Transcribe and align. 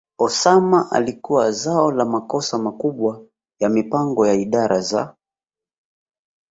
Osama 0.19 0.91
alikuwa 0.91 1.51
zao 1.51 1.91
la 1.91 2.05
makosa 2.05 2.57
makubwa 2.57 3.25
ya 3.59 3.69
mipango 3.69 4.27
ya 4.27 4.33
idara 4.33 4.79
za 4.79 5.15